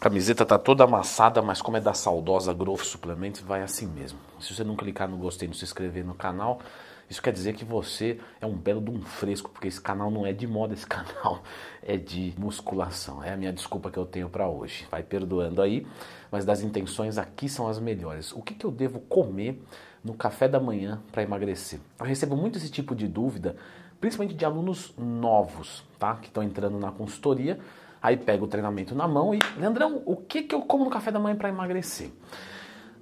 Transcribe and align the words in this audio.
Camiseta 0.00 0.46
tá 0.46 0.58
toda 0.58 0.82
amassada, 0.84 1.42
mas 1.42 1.60
como 1.60 1.76
é 1.76 1.80
da 1.80 1.92
saudosa 1.92 2.54
Growth 2.54 2.84
Suplementos, 2.84 3.42
vai 3.42 3.60
assim 3.60 3.86
mesmo. 3.86 4.18
Se 4.40 4.54
você 4.54 4.64
não 4.64 4.74
clicar 4.74 5.06
no 5.06 5.18
gostei, 5.18 5.46
não 5.46 5.54
se 5.54 5.62
inscrever 5.62 6.02
no 6.02 6.14
canal, 6.14 6.58
isso 7.10 7.20
quer 7.20 7.34
dizer 7.34 7.52
que 7.52 7.66
você 7.66 8.18
é 8.40 8.46
um 8.46 8.56
belo 8.56 8.80
de 8.80 8.90
um 8.90 9.02
fresco, 9.02 9.50
porque 9.50 9.68
esse 9.68 9.78
canal 9.78 10.10
não 10.10 10.24
é 10.24 10.32
de 10.32 10.46
moda, 10.46 10.72
esse 10.72 10.86
canal 10.88 11.42
é 11.82 11.98
de 11.98 12.32
musculação. 12.38 13.22
É 13.22 13.30
a 13.30 13.36
minha 13.36 13.52
desculpa 13.52 13.90
que 13.90 13.98
eu 13.98 14.06
tenho 14.06 14.30
para 14.30 14.48
hoje. 14.48 14.88
Vai 14.90 15.02
perdoando 15.02 15.60
aí, 15.60 15.86
mas 16.32 16.46
das 16.46 16.62
intenções 16.62 17.18
aqui 17.18 17.46
são 17.46 17.68
as 17.68 17.78
melhores. 17.78 18.32
O 18.32 18.40
que, 18.40 18.54
que 18.54 18.64
eu 18.64 18.70
devo 18.70 19.00
comer 19.00 19.62
no 20.02 20.14
café 20.14 20.48
da 20.48 20.58
manhã 20.58 21.02
para 21.12 21.22
emagrecer? 21.22 21.78
Eu 21.98 22.06
recebo 22.06 22.34
muito 22.38 22.56
esse 22.56 22.70
tipo 22.70 22.94
de 22.94 23.06
dúvida, 23.06 23.54
principalmente 24.00 24.34
de 24.34 24.46
alunos 24.46 24.94
novos, 24.96 25.84
tá? 25.98 26.16
Que 26.16 26.28
estão 26.28 26.42
entrando 26.42 26.78
na 26.78 26.90
consultoria 26.90 27.60
Aí 28.02 28.16
pega 28.16 28.42
o 28.42 28.48
treinamento 28.48 28.94
na 28.94 29.06
mão 29.06 29.34
e, 29.34 29.38
Leandrão, 29.58 30.02
o 30.06 30.16
que, 30.16 30.42
que 30.42 30.54
eu 30.54 30.62
como 30.62 30.84
no 30.84 30.90
café 30.90 31.10
da 31.10 31.18
manhã 31.18 31.36
para 31.36 31.48
emagrecer? 31.48 32.10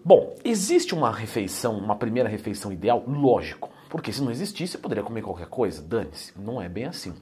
Bom, 0.05 0.35
existe 0.45 0.95
uma 0.95 1.13
refeição, 1.13 1.77
uma 1.77 1.97
primeira 1.97 2.29
refeição 2.29 2.73
ideal? 2.73 3.05
Lógico, 3.07 3.71
porque 3.89 4.13
se 4.13 4.23
não 4.23 4.31
existisse, 4.31 4.73
você 4.73 4.79
poderia 4.79 5.05
comer 5.05 5.23
qualquer 5.23 5.47
coisa, 5.47 5.83
dane-se, 5.83 6.33
não 6.39 6.61
é 6.61 6.69
bem 6.69 6.87
assim. 6.87 7.15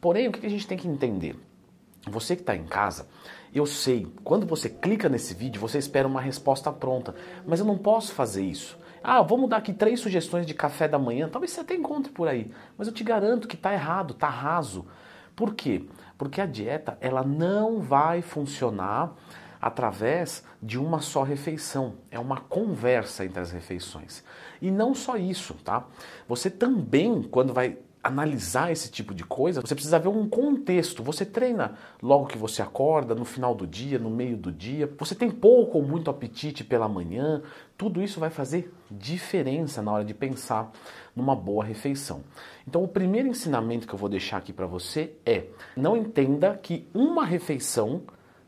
Porém, 0.00 0.28
o 0.28 0.32
que 0.32 0.46
a 0.46 0.50
gente 0.50 0.66
tem 0.66 0.78
que 0.78 0.88
entender? 0.88 1.36
Você 2.08 2.34
que 2.34 2.42
está 2.42 2.56
em 2.56 2.64
casa, 2.64 3.06
eu 3.54 3.64
sei, 3.66 4.10
quando 4.24 4.44
você 4.44 4.68
clica 4.68 5.08
nesse 5.08 5.34
vídeo, 5.34 5.60
você 5.60 5.78
espera 5.78 6.08
uma 6.08 6.20
resposta 6.20 6.72
pronta, 6.72 7.14
mas 7.46 7.60
eu 7.60 7.66
não 7.66 7.78
posso 7.78 8.12
fazer 8.12 8.44
isso. 8.44 8.76
Ah, 9.04 9.22
vamos 9.22 9.48
dar 9.48 9.58
aqui 9.58 9.72
três 9.72 10.00
sugestões 10.00 10.46
de 10.46 10.54
café 10.54 10.88
da 10.88 10.98
manhã, 10.98 11.28
talvez 11.28 11.52
você 11.52 11.60
até 11.60 11.74
encontre 11.74 12.10
por 12.12 12.26
aí, 12.26 12.50
mas 12.76 12.88
eu 12.88 12.94
te 12.94 13.04
garanto 13.04 13.46
que 13.46 13.56
está 13.56 13.72
errado, 13.72 14.14
está 14.14 14.28
raso. 14.28 14.86
Por 15.36 15.54
quê? 15.54 15.86
Porque 16.22 16.40
a 16.40 16.46
dieta 16.46 16.96
ela 17.00 17.24
não 17.24 17.80
vai 17.80 18.22
funcionar 18.22 19.12
através 19.60 20.44
de 20.62 20.78
uma 20.78 21.00
só 21.00 21.24
refeição. 21.24 21.94
É 22.12 22.18
uma 22.20 22.36
conversa 22.36 23.24
entre 23.24 23.40
as 23.40 23.50
refeições. 23.50 24.22
E 24.60 24.70
não 24.70 24.94
só 24.94 25.16
isso, 25.16 25.54
tá? 25.64 25.84
Você 26.28 26.48
também, 26.48 27.24
quando 27.24 27.52
vai 27.52 27.76
analisar 28.02 28.72
esse 28.72 28.90
tipo 28.90 29.14
de 29.14 29.22
coisa, 29.22 29.60
você 29.60 29.74
precisa 29.74 29.98
ver 29.98 30.08
um 30.08 30.28
contexto. 30.28 31.02
Você 31.02 31.24
treina 31.24 31.74
logo 32.02 32.26
que 32.26 32.36
você 32.36 32.60
acorda, 32.60 33.14
no 33.14 33.24
final 33.24 33.54
do 33.54 33.66
dia, 33.66 33.98
no 33.98 34.10
meio 34.10 34.36
do 34.36 34.50
dia. 34.50 34.92
Você 34.98 35.14
tem 35.14 35.30
pouco 35.30 35.78
ou 35.78 35.84
muito 35.84 36.10
apetite 36.10 36.64
pela 36.64 36.88
manhã. 36.88 37.42
Tudo 37.78 38.02
isso 38.02 38.18
vai 38.18 38.28
fazer 38.28 38.74
diferença 38.90 39.80
na 39.80 39.92
hora 39.92 40.04
de 40.04 40.14
pensar 40.14 40.72
numa 41.14 41.36
boa 41.36 41.64
refeição. 41.64 42.24
Então, 42.66 42.82
o 42.82 42.88
primeiro 42.88 43.28
ensinamento 43.28 43.86
que 43.86 43.94
eu 43.94 43.98
vou 43.98 44.08
deixar 44.08 44.38
aqui 44.38 44.52
para 44.52 44.66
você 44.66 45.14
é: 45.24 45.46
não 45.76 45.96
entenda 45.96 46.58
que 46.60 46.88
uma 46.92 47.24
refeição 47.24 48.02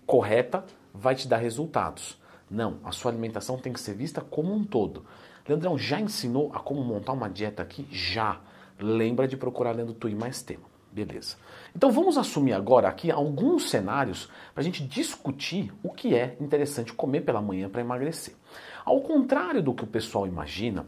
correta 0.05 0.65
vai 0.93 1.15
te 1.15 1.29
dar 1.29 1.39
resultados. 1.39 2.21
Não, 2.51 2.79
a 2.85 2.91
sua 2.91 3.11
alimentação 3.11 3.57
tem 3.57 3.73
que 3.73 3.81
ser 3.81 3.95
vista 3.95 4.21
como 4.21 4.53
um 4.53 4.65
todo. 4.65 5.05
Leandrão, 5.49 5.79
já 5.79 6.01
ensinou 6.01 6.51
a 6.55 6.59
como 6.59 6.83
montar 6.83 7.13
uma 7.13 7.29
dieta 7.29 7.63
aqui? 7.63 7.87
Já 7.91 8.41
lembra 8.79 9.27
de 9.29 9.37
procurar 9.37 9.73
lendo 9.73 9.95
Tui 9.95 10.15
mais 10.15 10.43
tema. 10.43 10.75
Beleza. 10.95 11.37
Então 11.75 11.91
vamos 11.91 12.17
assumir 12.17 12.53
agora 12.53 12.89
aqui 12.89 13.11
alguns 13.11 13.69
cenários 13.69 14.31
para 14.55 14.61
a 14.61 14.65
gente 14.65 14.87
discutir 14.87 15.73
o 15.83 15.91
que 15.91 16.15
é 16.15 16.37
interessante 16.41 16.93
comer 16.93 17.23
pela 17.23 17.43
manhã 17.43 17.69
para 17.69 17.81
emagrecer. 17.81 18.37
Ao 18.85 19.01
contrário 19.01 19.61
do 19.61 19.75
que 19.75 19.83
o 19.83 19.89
pessoal 19.89 20.25
imagina, 20.25 20.87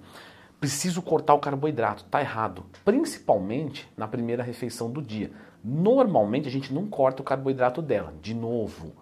preciso 0.61 1.03
cortar 1.03 1.34
o 1.34 1.41
carboidrato. 1.41 2.05
Tá 2.05 2.20
errado. 2.20 2.64
Principalmente 2.84 3.89
na 3.97 4.07
primeira 4.07 4.45
refeição 4.45 4.89
do 4.89 5.03
dia. 5.03 5.33
Normalmente 5.64 6.47
a 6.47 6.53
gente 6.53 6.73
não 6.73 6.87
corta 6.87 7.20
o 7.20 7.25
carboidrato 7.25 7.83
dela. 7.83 8.14
De 8.23 8.33
novo, 8.33 8.92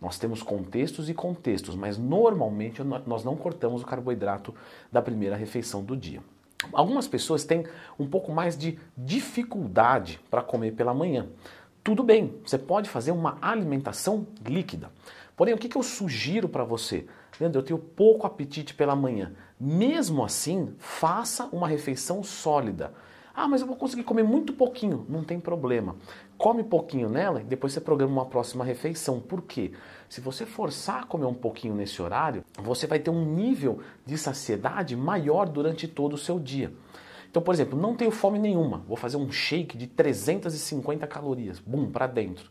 nós 0.00 0.18
temos 0.18 0.42
contextos 0.42 1.08
e 1.08 1.14
contextos, 1.14 1.76
mas 1.76 1.96
normalmente 1.96 2.82
nós 2.82 3.22
não 3.22 3.36
cortamos 3.36 3.82
o 3.82 3.86
carboidrato 3.86 4.52
da 4.90 5.00
primeira 5.00 5.36
refeição 5.36 5.84
do 5.84 5.96
dia. 5.96 6.20
Algumas 6.72 7.08
pessoas 7.08 7.44
têm 7.44 7.64
um 7.98 8.06
pouco 8.06 8.32
mais 8.32 8.56
de 8.56 8.78
dificuldade 8.96 10.20
para 10.30 10.42
comer 10.42 10.72
pela 10.72 10.94
manhã. 10.94 11.26
Tudo 11.82 12.02
bem, 12.02 12.34
você 12.44 12.58
pode 12.58 12.90
fazer 12.90 13.12
uma 13.12 13.38
alimentação 13.40 14.26
líquida. 14.46 14.90
Porém, 15.36 15.54
o 15.54 15.58
que, 15.58 15.74
eu 15.76 15.82
sugiro 15.82 16.48
para 16.48 16.64
você? 16.64 17.06
Leandro, 17.40 17.60
eu 17.60 17.64
tenho 17.64 17.78
pouco 17.78 18.26
apetite 18.26 18.74
pela 18.74 18.96
manhã. 18.96 19.32
Mesmo 19.58 20.24
assim, 20.24 20.74
faça 20.78 21.46
uma 21.52 21.68
refeição 21.68 22.22
sólida. 22.22 22.92
Ah, 23.40 23.46
mas 23.46 23.60
eu 23.60 23.68
vou 23.68 23.76
conseguir 23.76 24.02
comer 24.02 24.24
muito 24.24 24.52
pouquinho. 24.52 25.06
Não 25.08 25.22
tem 25.22 25.38
problema. 25.38 25.94
Come 26.36 26.64
pouquinho 26.64 27.08
nela 27.08 27.40
e 27.40 27.44
depois 27.44 27.72
você 27.72 27.80
programa 27.80 28.14
uma 28.14 28.26
próxima 28.26 28.64
refeição. 28.64 29.20
Por 29.20 29.42
quê? 29.42 29.70
Se 30.08 30.20
você 30.20 30.44
forçar 30.44 31.02
a 31.02 31.06
comer 31.06 31.26
um 31.26 31.34
pouquinho 31.34 31.72
nesse 31.72 32.02
horário, 32.02 32.44
você 32.60 32.84
vai 32.88 32.98
ter 32.98 33.10
um 33.10 33.24
nível 33.24 33.78
de 34.04 34.18
saciedade 34.18 34.96
maior 34.96 35.48
durante 35.48 35.86
todo 35.86 36.14
o 36.14 36.18
seu 36.18 36.40
dia. 36.40 36.72
Então, 37.30 37.40
por 37.40 37.54
exemplo, 37.54 37.80
não 37.80 37.94
tenho 37.94 38.10
fome 38.10 38.40
nenhuma. 38.40 38.82
Vou 38.88 38.96
fazer 38.96 39.16
um 39.18 39.30
shake 39.30 39.78
de 39.78 39.86
350 39.86 41.06
calorias. 41.06 41.60
Bum, 41.60 41.92
para 41.92 42.08
dentro. 42.08 42.50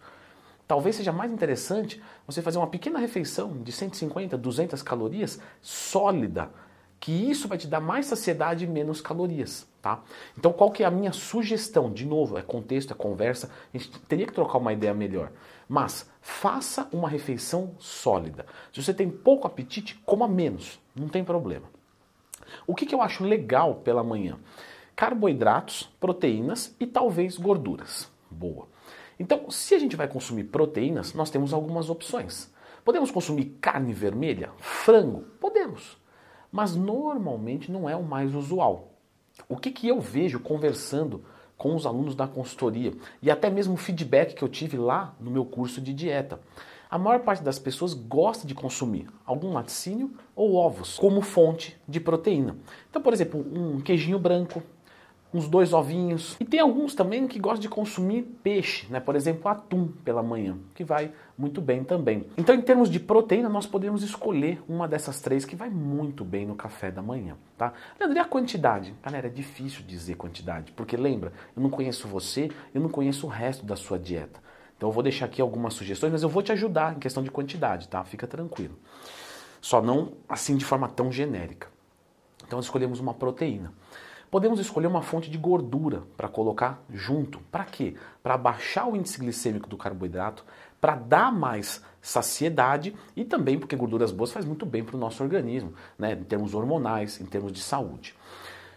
Talvez 0.65 0.95
seja 0.95 1.11
mais 1.11 1.33
interessante 1.33 2.01
você 2.25 2.41
fazer 2.41 2.59
uma 2.59 2.67
pequena 2.67 2.97
refeição 2.97 3.61
de 3.61 3.73
150, 3.73 4.37
200 4.37 4.81
calorias 4.83 5.37
sólida 5.61 6.49
que 6.99 7.11
isso 7.11 7.47
vai 7.47 7.57
te 7.57 7.67
dar 7.67 7.79
mais 7.79 8.05
saciedade 8.05 8.65
e 8.65 8.67
menos 8.67 9.01
calorias, 9.01 9.67
tá? 9.87 10.03
Então 10.37 10.51
qual 10.51 10.71
que 10.71 10.83
é 10.83 10.85
a 10.85 10.91
minha 10.91 11.13
sugestão? 11.13 11.91
De 11.91 12.05
novo, 12.05 12.37
é 12.37 12.41
contexto, 12.41 12.91
é 12.91 12.95
conversa, 12.95 13.49
a 13.73 13.77
gente 13.77 13.89
teria 14.01 14.27
que 14.27 14.33
trocar 14.33 14.57
uma 14.57 14.73
ideia 14.73 14.93
melhor. 14.93 15.31
Mas 15.67 16.09
faça 16.21 16.87
uma 16.91 17.07
refeição 17.07 17.71
sólida. 17.79 18.45
Se 18.73 18.83
você 18.83 18.93
tem 18.93 19.09
pouco 19.09 19.47
apetite, 19.47 19.95
coma 20.05 20.27
menos, 20.27 20.79
não 20.95 21.07
tem 21.07 21.23
problema. 21.23 21.67
O 22.65 22.75
que, 22.75 22.85
que 22.85 22.95
eu 22.95 23.01
acho 23.01 23.23
legal 23.23 23.75
pela 23.75 24.03
manhã? 24.03 24.37
Carboidratos, 24.95 25.89
proteínas 25.99 26.75
e 26.79 26.85
talvez 26.87 27.37
gorduras. 27.37 28.11
Boa. 28.29 28.67
Então, 29.19 29.49
se 29.49 29.73
a 29.73 29.79
gente 29.79 29.95
vai 29.95 30.07
consumir 30.07 30.45
proteínas, 30.45 31.13
nós 31.13 31.29
temos 31.29 31.53
algumas 31.53 31.89
opções. 31.89 32.51
Podemos 32.85 33.11
consumir 33.11 33.57
carne 33.59 33.93
vermelha? 33.93 34.51
Frango? 34.59 35.21
Podemos 35.39 35.97
mas 36.51 36.75
normalmente 36.75 37.71
não 37.71 37.89
é 37.89 37.95
o 37.95 38.03
mais 38.03 38.33
usual. 38.33 38.96
O 39.47 39.57
que, 39.57 39.71
que 39.71 39.87
eu 39.87 39.99
vejo 39.99 40.39
conversando 40.39 41.23
com 41.57 41.75
os 41.75 41.85
alunos 41.85 42.15
da 42.15 42.27
consultoria 42.27 42.93
e 43.21 43.31
até 43.31 43.49
mesmo 43.49 43.73
o 43.73 43.77
feedback 43.77 44.35
que 44.35 44.43
eu 44.43 44.47
tive 44.47 44.77
lá 44.77 45.15
no 45.19 45.31
meu 45.31 45.43
curso 45.43 45.81
de 45.81 45.93
dieta. 45.93 46.39
A 46.89 46.97
maior 46.97 47.19
parte 47.19 47.43
das 47.43 47.59
pessoas 47.59 47.93
gosta 47.93 48.47
de 48.47 48.55
consumir 48.55 49.09
algum 49.25 49.51
laticínio 49.51 50.13
ou 50.35 50.55
ovos 50.55 50.97
como 50.97 51.21
fonte 51.21 51.77
de 51.87 51.99
proteína. 51.99 52.55
Então, 52.89 53.01
por 53.01 53.11
exemplo, 53.11 53.45
um 53.53 53.81
queijinho 53.81 54.17
branco, 54.17 54.63
uns 55.33 55.47
dois 55.47 55.73
ovinhos. 55.73 56.35
E 56.39 56.45
tem 56.45 56.59
alguns 56.59 56.95
também 56.95 57.27
que 57.27 57.39
gostam 57.39 57.61
de 57.61 57.69
consumir 57.69 58.23
peixe, 58.43 58.87
né? 58.89 58.99
por 58.99 59.15
exemplo, 59.15 59.49
atum 59.49 59.87
pela 60.03 60.23
manhã, 60.23 60.57
que 60.73 60.83
vai 60.83 61.11
muito 61.37 61.61
bem 61.61 61.83
também. 61.83 62.25
Então, 62.37 62.55
em 62.55 62.61
termos 62.61 62.89
de 62.89 62.99
proteína, 62.99 63.49
nós 63.49 63.65
podemos 63.65 64.03
escolher 64.03 64.61
uma 64.67 64.87
dessas 64.87 65.21
três 65.21 65.45
que 65.45 65.55
vai 65.55 65.69
muito 65.69 66.23
bem 66.23 66.45
no 66.45 66.55
café 66.55 66.89
da 66.89 67.01
manhã. 67.01 67.35
Tá? 67.57 67.73
Leandro, 67.99 68.17
e 68.17 68.19
a 68.19 68.25
quantidade? 68.25 68.95
Galera, 69.03 69.27
é 69.27 69.29
difícil 69.29 69.83
dizer 69.85 70.15
quantidade, 70.15 70.71
porque 70.71 70.95
lembra, 70.95 71.31
eu 71.55 71.61
não 71.61 71.69
conheço 71.69 72.07
você, 72.07 72.49
eu 72.73 72.81
não 72.81 72.89
conheço 72.89 73.27
o 73.27 73.29
resto 73.29 73.65
da 73.65 73.75
sua 73.75 73.99
dieta. 73.99 74.39
Então 74.75 74.89
eu 74.89 74.93
vou 74.93 75.01
deixar 75.01 75.25
aqui 75.25 75.41
algumas 75.41 75.73
sugestões, 75.73 76.11
mas 76.11 76.23
eu 76.23 76.29
vou 76.29 76.43
te 76.43 76.51
ajudar 76.51 76.95
em 76.95 76.99
questão 76.99 77.23
de 77.23 77.31
quantidade, 77.31 77.87
tá? 77.87 78.03
Fica 78.03 78.27
tranquilo. 78.27 78.77
Só 79.59 79.81
não 79.81 80.13
assim 80.29 80.55
de 80.55 80.63
forma 80.63 80.87
tão 80.87 81.11
genérica. 81.11 81.67
Então 82.45 82.59
escolhemos 82.59 82.99
uma 82.99 83.13
proteína. 83.13 83.73
Podemos 84.29 84.59
escolher 84.59 84.87
uma 84.87 85.01
fonte 85.01 85.29
de 85.29 85.37
gordura 85.37 86.03
para 86.17 86.27
colocar 86.27 86.83
junto. 86.89 87.39
Para 87.51 87.63
quê? 87.63 87.95
Para 88.21 88.37
baixar 88.37 88.87
o 88.87 88.95
índice 88.95 89.17
glicêmico 89.17 89.69
do 89.69 89.77
carboidrato, 89.77 90.43
para 90.81 90.95
dar 90.95 91.31
mais 91.31 91.81
saciedade 92.01 92.95
e 93.15 93.23
também 93.23 93.57
porque 93.57 93.75
gorduras 93.75 94.11
boas 94.11 94.31
faz 94.31 94.45
muito 94.45 94.65
bem 94.65 94.83
para 94.83 94.95
o 94.95 94.99
nosso 94.99 95.23
organismo, 95.23 95.73
né? 95.97 96.13
em 96.13 96.23
termos 96.23 96.53
hormonais, 96.53 97.19
em 97.21 97.25
termos 97.25 97.51
de 97.51 97.61
saúde. 97.61 98.15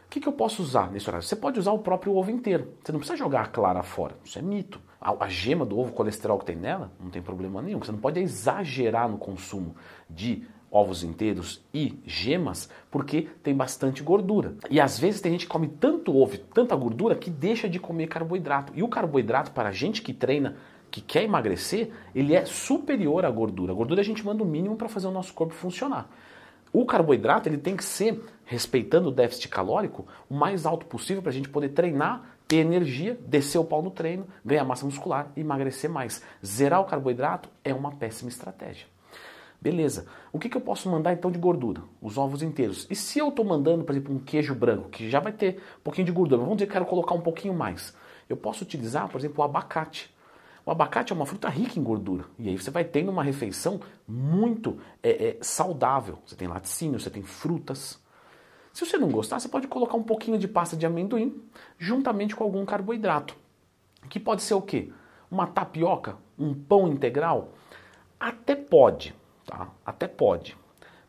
O 0.07 0.11
que, 0.11 0.21
que 0.21 0.27
eu 0.27 0.33
posso 0.33 0.61
usar 0.63 0.91
nesse 0.91 1.09
horário? 1.09 1.27
Você 1.27 1.37
pode 1.37 1.59
usar 1.59 1.71
o 1.71 1.79
próprio 1.79 2.17
ovo 2.17 2.33
inteiro. 2.33 2.75
Você 2.83 2.91
não 2.91 2.99
precisa 2.99 3.17
jogar 3.17 3.43
a 3.43 3.47
clara 3.47 3.83
fora. 3.85 4.17
Isso 4.25 4.37
é 4.39 4.43
mito. 4.43 4.81
A, 5.01 5.13
a 5.25 5.29
gema 5.29 5.65
do 5.65 5.79
ovo, 5.79 5.91
o 5.91 5.95
colesterol 5.95 6.37
que 6.37 6.47
tem 6.47 6.57
nela, 6.57 6.91
não 6.99 7.11
tem 7.11 7.23
problema 7.23 7.63
nenhum. 7.63 7.79
Você 7.79 7.93
não 7.93 8.01
pode 8.01 8.19
exagerar 8.19 9.09
no 9.09 9.19
consumo 9.19 9.77
de 10.09 10.49
ovos 10.71 11.03
inteiros 11.03 11.63
e 11.75 11.99
gemas, 12.07 12.71
porque 12.91 13.29
tem 13.43 13.55
bastante 13.55 14.03
gordura. 14.03 14.55
E 14.71 14.81
às 14.81 14.99
vezes 14.99 15.21
tem 15.21 15.33
gente 15.33 15.47
que 15.47 15.53
come 15.53 15.69
tanto 15.69 16.17
ovo, 16.17 16.39
tanta 16.39 16.77
gordura, 16.77 17.15
que 17.15 17.31
deixa 17.31 17.69
de 17.69 17.81
comer 17.81 18.07
carboidrato. 18.07 18.73
E 18.77 18.83
o 18.83 18.89
carboidrato, 18.89 19.51
para 19.51 19.71
a 19.71 19.73
gente 19.73 20.01
que 20.01 20.13
treina, 20.13 20.57
que 20.91 21.01
quer 21.01 21.25
emagrecer, 21.25 21.91
ele 22.15 22.35
é 22.35 22.45
superior 22.45 23.25
à 23.25 23.31
gordura. 23.31 23.73
A 23.73 23.75
gordura 23.75 24.01
a 24.01 24.05
gente 24.05 24.25
manda 24.25 24.43
o 24.43 24.47
mínimo 24.47 24.77
para 24.77 24.89
fazer 24.89 25.07
o 25.07 25.13
nosso 25.13 25.33
corpo 25.33 25.55
funcionar. 25.55 26.09
O 26.73 26.87
carboidrato 26.87 27.49
ele 27.49 27.59
tem 27.59 27.77
que 27.77 27.85
ser, 27.85 28.23
respeitando 28.45 29.09
o 29.09 29.13
déficit 29.13 29.49
calórico, 29.49 30.07
o 30.29 30.35
mais 30.35 30.67
alto 30.67 30.87
possível 30.87 31.21
para 31.21 31.31
a 31.31 31.35
gente 31.35 31.49
poder 31.49 31.71
treinar, 31.71 32.37
ter 32.47 32.59
energia, 32.59 33.19
descer 33.27 33.59
o 33.59 33.65
pau 33.65 33.83
no 33.83 33.91
treino, 33.91 34.27
ganhar 34.45 34.65
massa 34.65 34.85
muscular 34.85 35.33
e 35.37 35.41
emagrecer 35.41 35.91
mais. 35.91 36.23
Zerar 36.45 36.81
o 36.81 36.85
carboidrato 36.85 37.49
é 37.65 37.75
uma 37.75 37.93
péssima 37.93 38.29
estratégia. 38.29 38.87
Beleza. 39.61 40.07
O 40.33 40.39
que, 40.39 40.49
que 40.49 40.57
eu 40.57 40.61
posso 40.61 40.89
mandar 40.89 41.13
então 41.13 41.31
de 41.31 41.39
gordura? 41.39 41.83
Os 42.01 42.17
ovos 42.17 42.43
inteiros. 42.43 42.87
E 42.89 42.97
se 42.97 43.19
eu 43.19 43.29
estou 43.29 43.45
mandando, 43.45 43.85
por 43.85 43.93
exemplo, 43.93 44.15
um 44.15 44.19
queijo 44.19 44.55
branco, 44.55 44.89
que 44.89 45.11
já 45.11 45.21
vai 45.21 45.33
ter 45.33 45.61
um 45.79 45.83
pouquinho 45.85 46.07
de 46.07 46.13
gordura, 46.13 46.41
vamos 46.41 46.57
dizer 46.57 46.67
que 46.67 46.73
quero 46.73 46.87
colocar 46.87 47.15
um 47.15 47.21
pouquinho 47.21 47.53
mais. 47.53 47.95
Eu 48.29 48.37
posso 48.37 48.65
utilizar, 48.65 49.09
por 49.09 49.19
exemplo, 49.19 49.41
o 49.41 49.43
abacate. 49.43 50.15
O 50.65 50.71
abacate 50.71 51.13
é 51.13 51.17
uma 51.17 51.27
fruta 51.27 51.49
rica 51.49 51.79
em 51.79 51.83
gordura. 51.83 52.25
E 52.39 52.49
aí 52.49 52.57
você 52.57 52.71
vai 52.71 52.85
tendo 52.85 53.11
uma 53.11 53.23
refeição 53.23 53.81
muito 54.09 54.79
é, 55.03 55.29
é, 55.29 55.39
saudável. 55.43 56.19
Você 56.25 56.37
tem 56.37 56.49
laticínio, 56.49 56.99
você 56.99 57.11
tem 57.11 57.23
frutas. 57.23 58.01
Se 58.73 58.87
você 58.87 58.97
não 58.97 59.11
gostar, 59.11 59.41
você 59.41 59.49
pode 59.49 59.67
colocar 59.67 59.97
um 59.97 60.03
pouquinho 60.03 60.39
de 60.39 60.47
pasta 60.47 60.77
de 60.77 60.87
amendoim 60.87 61.43
juntamente 61.79 62.35
com 62.37 62.45
algum 62.45 62.65
carboidrato. 62.65 63.37
Que 64.09 64.21
pode 64.21 64.43
ser 64.43 64.55
o 64.55 64.63
quê? 64.63 64.91
Uma 65.31 65.47
tapioca? 65.47 66.17
Um 66.39 66.55
pão 66.55 66.89
integral? 66.89 67.53
Até 68.19 68.55
pode, 68.55 69.15
tá? 69.51 69.69
Até 69.85 70.07
pode. 70.07 70.57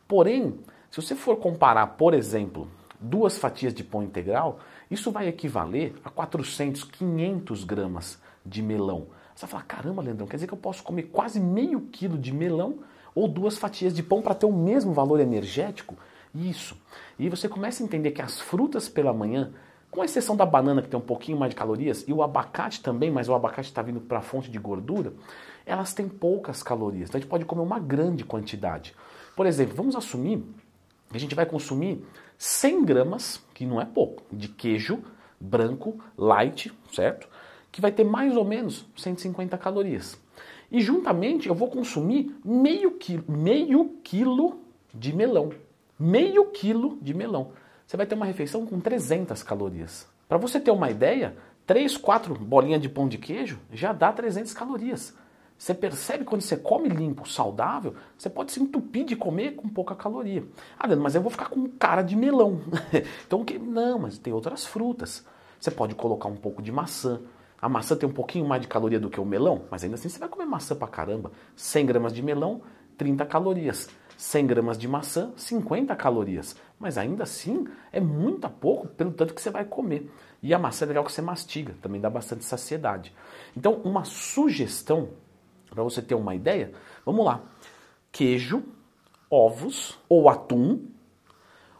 Porém, 0.08 0.58
se 0.90 1.00
você 1.00 1.14
for 1.14 1.36
comparar, 1.36 1.86
por 1.86 2.12
exemplo, 2.12 2.68
duas 3.00 3.38
fatias 3.38 3.72
de 3.72 3.84
pão 3.84 4.02
integral, 4.02 4.58
isso 4.90 5.10
vai 5.10 5.28
equivaler 5.28 5.94
a 6.04 6.10
400, 6.10 6.84
500 6.84 7.64
gramas 7.64 8.20
de 8.44 8.60
melão. 8.60 9.06
Você 9.34 9.46
vai 9.46 9.50
falar, 9.50 9.62
caramba, 9.64 10.02
Leandrão, 10.02 10.26
quer 10.26 10.36
dizer 10.36 10.46
que 10.46 10.54
eu 10.54 10.58
posso 10.58 10.82
comer 10.82 11.04
quase 11.04 11.40
meio 11.40 11.80
quilo 11.82 12.18
de 12.18 12.32
melão 12.32 12.80
ou 13.14 13.28
duas 13.28 13.56
fatias 13.56 13.94
de 13.94 14.02
pão 14.02 14.20
para 14.20 14.34
ter 14.34 14.46
o 14.46 14.52
mesmo 14.52 14.92
valor 14.92 15.20
energético? 15.20 15.96
Isso. 16.34 16.76
E 17.18 17.28
você 17.28 17.48
começa 17.48 17.82
a 17.82 17.86
entender 17.86 18.10
que 18.10 18.22
as 18.22 18.40
frutas 18.40 18.88
pela 18.88 19.12
manhã, 19.12 19.52
com 19.92 20.02
exceção 20.02 20.34
da 20.34 20.46
banana 20.46 20.80
que 20.80 20.88
tem 20.88 20.98
um 20.98 21.02
pouquinho 21.02 21.38
mais 21.38 21.50
de 21.50 21.56
calorias, 21.56 22.02
e 22.08 22.14
o 22.14 22.22
abacate 22.22 22.82
também, 22.82 23.10
mas 23.10 23.28
o 23.28 23.34
abacate 23.34 23.68
está 23.68 23.82
vindo 23.82 24.00
para 24.00 24.18
a 24.18 24.22
fonte 24.22 24.50
de 24.50 24.58
gordura, 24.58 25.12
elas 25.66 25.92
têm 25.92 26.08
poucas 26.08 26.62
calorias. 26.62 27.10
Então 27.10 27.18
a 27.18 27.20
gente 27.20 27.28
pode 27.28 27.44
comer 27.44 27.60
uma 27.60 27.78
grande 27.78 28.24
quantidade. 28.24 28.94
Por 29.36 29.44
exemplo, 29.44 29.76
vamos 29.76 29.94
assumir 29.94 30.42
que 31.10 31.16
a 31.18 31.20
gente 31.20 31.34
vai 31.34 31.44
consumir 31.44 32.02
100 32.38 32.84
gramas, 32.86 33.44
que 33.52 33.66
não 33.66 33.78
é 33.78 33.84
pouco, 33.84 34.24
de 34.34 34.48
queijo 34.48 35.04
branco, 35.38 36.02
light, 36.16 36.72
certo? 36.90 37.28
Que 37.70 37.82
vai 37.82 37.92
ter 37.92 38.02
mais 38.02 38.34
ou 38.34 38.46
menos 38.46 38.86
150 38.96 39.58
calorias. 39.58 40.18
E 40.70 40.80
juntamente 40.80 41.50
eu 41.50 41.54
vou 41.54 41.68
consumir 41.68 42.34
meio 42.42 42.92
quilo, 42.92 43.24
meio 43.28 43.90
quilo 44.02 44.58
de 44.94 45.14
melão 45.14 45.50
meio 46.02 46.46
quilo 46.46 46.98
de 47.00 47.14
melão. 47.14 47.52
Você 47.92 47.96
vai 47.98 48.06
ter 48.06 48.14
uma 48.14 48.24
refeição 48.24 48.64
com 48.64 48.80
300 48.80 49.42
calorias. 49.42 50.08
Para 50.26 50.38
você 50.38 50.58
ter 50.58 50.70
uma 50.70 50.90
ideia, 50.90 51.36
3, 51.66 51.98
4 51.98 52.34
bolinhas 52.36 52.80
de 52.80 52.88
pão 52.88 53.06
de 53.06 53.18
queijo 53.18 53.60
já 53.70 53.92
dá 53.92 54.10
300 54.10 54.54
calorias. 54.54 55.14
Você 55.58 55.74
percebe 55.74 56.24
quando 56.24 56.40
você 56.40 56.56
come 56.56 56.88
limpo, 56.88 57.28
saudável, 57.28 57.94
você 58.16 58.30
pode 58.30 58.50
se 58.50 58.62
entupir 58.62 59.04
de 59.04 59.14
comer 59.14 59.56
com 59.56 59.68
pouca 59.68 59.94
caloria. 59.94 60.42
Ah, 60.78 60.86
Leandro, 60.86 61.04
mas 61.04 61.14
eu 61.14 61.20
vou 61.20 61.30
ficar 61.30 61.50
com 61.50 61.68
cara 61.68 62.00
de 62.00 62.16
melão. 62.16 62.62
então, 63.26 63.44
que 63.44 63.58
não, 63.58 63.98
mas 63.98 64.16
tem 64.16 64.32
outras 64.32 64.64
frutas. 64.64 65.22
Você 65.60 65.70
pode 65.70 65.94
colocar 65.94 66.30
um 66.30 66.36
pouco 66.36 66.62
de 66.62 66.72
maçã. 66.72 67.20
A 67.60 67.68
maçã 67.68 67.94
tem 67.94 68.08
um 68.08 68.12
pouquinho 68.14 68.46
mais 68.46 68.62
de 68.62 68.68
caloria 68.68 68.98
do 68.98 69.10
que 69.10 69.20
o 69.20 69.26
melão, 69.26 69.66
mas 69.70 69.84
ainda 69.84 69.96
assim 69.96 70.08
você 70.08 70.18
vai 70.18 70.30
comer 70.30 70.46
maçã 70.46 70.74
pra 70.74 70.88
caramba. 70.88 71.30
100 71.54 71.84
gramas 71.84 72.14
de 72.14 72.22
melão, 72.22 72.62
30 72.96 73.26
calorias. 73.26 73.90
100 74.22 74.46
gramas 74.46 74.78
de 74.78 74.86
maçã, 74.86 75.32
50 75.36 75.96
calorias. 75.96 76.54
Mas 76.78 76.96
ainda 76.96 77.24
assim 77.24 77.66
é 77.90 77.98
muito 77.98 78.48
pouco 78.48 78.86
pelo 78.86 79.10
tanto 79.10 79.34
que 79.34 79.42
você 79.42 79.50
vai 79.50 79.64
comer. 79.64 80.08
E 80.40 80.54
a 80.54 80.58
maçã 80.60 80.84
é 80.84 80.88
legal 80.88 81.02
que 81.02 81.10
você 81.10 81.20
mastiga, 81.20 81.74
também 81.82 82.00
dá 82.00 82.08
bastante 82.08 82.44
saciedade. 82.44 83.12
Então, 83.56 83.80
uma 83.84 84.04
sugestão, 84.04 85.08
para 85.68 85.82
você 85.82 86.00
ter 86.00 86.14
uma 86.14 86.36
ideia, 86.36 86.72
vamos 87.04 87.26
lá. 87.26 87.42
Queijo, 88.12 88.62
ovos 89.28 89.98
ou 90.08 90.28
atum, 90.28 90.86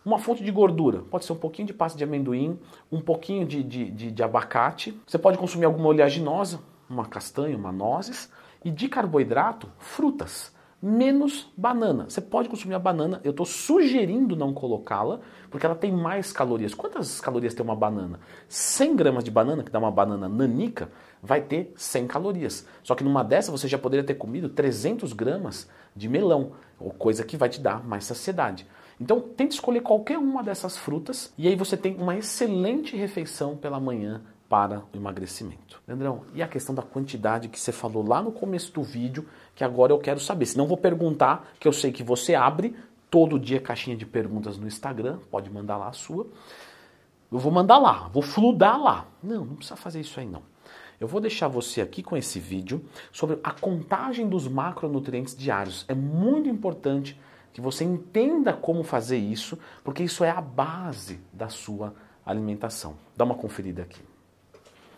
uma 0.04 0.18
fonte 0.18 0.42
de 0.42 0.50
gordura, 0.50 1.02
pode 1.02 1.24
ser 1.24 1.34
um 1.34 1.38
pouquinho 1.38 1.68
de 1.68 1.74
pasta 1.74 1.96
de 1.96 2.02
amendoim, 2.02 2.58
um 2.90 3.00
pouquinho 3.00 3.46
de, 3.46 3.62
de, 3.62 3.88
de, 3.88 4.10
de 4.10 4.22
abacate. 4.22 5.00
Você 5.06 5.16
pode 5.16 5.38
consumir 5.38 5.66
alguma 5.66 5.86
oleaginosa, 5.86 6.60
uma 6.90 7.06
castanha, 7.06 7.56
uma 7.56 7.70
nozes. 7.70 8.32
E 8.64 8.70
de 8.70 8.88
carboidrato, 8.88 9.70
frutas 9.78 10.52
menos 10.82 11.48
banana. 11.56 12.06
Você 12.08 12.20
pode 12.20 12.48
consumir 12.48 12.74
a 12.74 12.78
banana, 12.78 13.20
eu 13.22 13.30
estou 13.30 13.46
sugerindo 13.46 14.34
não 14.34 14.52
colocá-la, 14.52 15.20
porque 15.48 15.64
ela 15.64 15.76
tem 15.76 15.92
mais 15.92 16.32
calorias. 16.32 16.74
Quantas 16.74 17.20
calorias 17.20 17.54
tem 17.54 17.64
uma 17.64 17.76
banana? 17.76 18.18
100 18.48 18.96
gramas 18.96 19.22
de 19.22 19.30
banana, 19.30 19.62
que 19.62 19.70
dá 19.70 19.78
uma 19.78 19.92
banana 19.92 20.28
nanica, 20.28 20.90
vai 21.22 21.40
ter 21.40 21.72
100 21.76 22.08
calorias. 22.08 22.66
Só 22.82 22.96
que 22.96 23.04
numa 23.04 23.22
dessa 23.22 23.52
você 23.52 23.68
já 23.68 23.78
poderia 23.78 24.04
ter 24.04 24.14
comido 24.14 24.48
300 24.48 25.12
gramas 25.12 25.70
de 25.94 26.08
melão, 26.08 26.52
ou 26.80 26.90
coisa 26.90 27.22
que 27.22 27.36
vai 27.36 27.48
te 27.48 27.60
dar 27.60 27.86
mais 27.86 28.04
saciedade. 28.04 28.66
Então 29.00 29.20
tente 29.20 29.54
escolher 29.54 29.82
qualquer 29.82 30.18
uma 30.18 30.42
dessas 30.42 30.76
frutas 30.76 31.32
e 31.38 31.46
aí 31.46 31.54
você 31.54 31.76
tem 31.76 31.96
uma 31.96 32.16
excelente 32.16 32.96
refeição 32.96 33.56
pela 33.56 33.78
manhã 33.78 34.22
para 34.52 34.80
o 34.92 34.98
emagrecimento. 34.98 35.80
Leandrão, 35.88 36.24
e 36.34 36.42
a 36.42 36.46
questão 36.46 36.74
da 36.74 36.82
quantidade 36.82 37.48
que 37.48 37.58
você 37.58 37.72
falou 37.72 38.06
lá 38.06 38.20
no 38.20 38.30
começo 38.30 38.70
do 38.70 38.82
vídeo, 38.82 39.26
que 39.54 39.64
agora 39.64 39.94
eu 39.94 39.98
quero 39.98 40.20
saber. 40.20 40.44
Se 40.44 40.58
não 40.58 40.66
vou 40.66 40.76
perguntar, 40.76 41.54
que 41.58 41.66
eu 41.66 41.72
sei 41.72 41.90
que 41.90 42.02
você 42.02 42.34
abre 42.34 42.76
todo 43.10 43.38
dia 43.38 43.58
caixinha 43.62 43.96
de 43.96 44.04
perguntas 44.04 44.58
no 44.58 44.66
Instagram, 44.66 45.20
pode 45.30 45.48
mandar 45.48 45.78
lá 45.78 45.88
a 45.88 45.94
sua. 45.94 46.26
Eu 47.32 47.38
vou 47.38 47.50
mandar 47.50 47.78
lá, 47.78 48.10
vou 48.12 48.22
fludar 48.22 48.76
lá. 48.76 49.06
Não, 49.22 49.42
não 49.42 49.56
precisa 49.56 49.74
fazer 49.74 50.00
isso 50.00 50.20
aí 50.20 50.26
não. 50.26 50.42
Eu 51.00 51.08
vou 51.08 51.18
deixar 51.18 51.48
você 51.48 51.80
aqui 51.80 52.02
com 52.02 52.14
esse 52.14 52.38
vídeo 52.38 52.84
sobre 53.10 53.38
a 53.42 53.52
contagem 53.52 54.28
dos 54.28 54.46
macronutrientes 54.46 55.34
diários. 55.34 55.86
É 55.88 55.94
muito 55.94 56.46
importante 56.50 57.18
que 57.54 57.60
você 57.62 57.84
entenda 57.84 58.52
como 58.52 58.84
fazer 58.84 59.16
isso, 59.16 59.58
porque 59.82 60.02
isso 60.02 60.22
é 60.22 60.28
a 60.30 60.42
base 60.42 61.20
da 61.32 61.48
sua 61.48 61.94
alimentação. 62.22 62.98
Dá 63.16 63.24
uma 63.24 63.34
conferida 63.34 63.80
aqui. 63.80 64.11